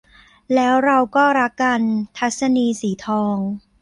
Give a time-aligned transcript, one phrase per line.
[0.55, 1.81] แล้วเราก็รักกัน-
[2.17, 3.35] ทัศนีย์ สีทอง